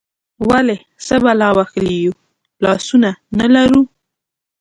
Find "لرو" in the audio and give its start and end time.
3.53-3.81